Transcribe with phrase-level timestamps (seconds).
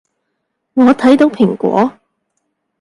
[0.73, 1.93] 我睇到蘋果